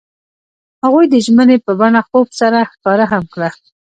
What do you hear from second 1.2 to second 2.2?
ژمنې په بڼه